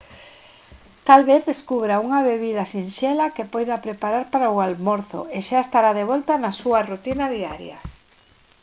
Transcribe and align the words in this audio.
tal 1.07 1.21
vez 1.31 1.41
descubra 1.51 2.01
unha 2.05 2.19
bebida 2.29 2.63
sinxela 2.73 3.33
que 3.35 3.49
poida 3.53 3.81
preparar 3.85 4.25
para 4.33 4.53
o 4.55 4.61
almorzo 4.67 5.21
e 5.37 5.39
xa 5.47 5.59
estará 5.63 5.91
de 5.99 6.07
volta 6.11 6.33
na 6.43 6.51
súa 6.61 6.79
rutina 6.91 7.25
diaria 7.35 7.77